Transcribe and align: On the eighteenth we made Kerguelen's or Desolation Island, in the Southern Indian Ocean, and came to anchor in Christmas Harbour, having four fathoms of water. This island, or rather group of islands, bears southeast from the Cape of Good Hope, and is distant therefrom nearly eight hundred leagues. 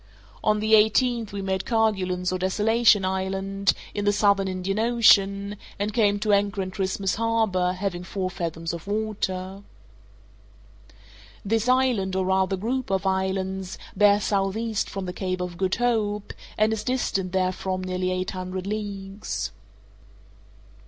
On 0.43 0.59
the 0.61 0.73
eighteenth 0.73 1.31
we 1.31 1.43
made 1.43 1.63
Kerguelen's 1.63 2.31
or 2.31 2.39
Desolation 2.39 3.05
Island, 3.05 3.73
in 3.93 4.03
the 4.03 4.11
Southern 4.11 4.47
Indian 4.47 4.79
Ocean, 4.79 5.57
and 5.77 5.93
came 5.93 6.17
to 6.21 6.33
anchor 6.33 6.63
in 6.63 6.71
Christmas 6.71 7.17
Harbour, 7.17 7.73
having 7.73 8.03
four 8.03 8.31
fathoms 8.31 8.73
of 8.73 8.87
water. 8.87 9.61
This 11.45 11.69
island, 11.69 12.15
or 12.15 12.25
rather 12.25 12.57
group 12.57 12.89
of 12.89 13.05
islands, 13.05 13.77
bears 13.95 14.23
southeast 14.23 14.89
from 14.89 15.05
the 15.05 15.13
Cape 15.13 15.39
of 15.39 15.55
Good 15.55 15.75
Hope, 15.75 16.33
and 16.57 16.73
is 16.73 16.83
distant 16.83 17.31
therefrom 17.31 17.83
nearly 17.83 18.09
eight 18.11 18.31
hundred 18.31 18.65
leagues. 18.65 19.51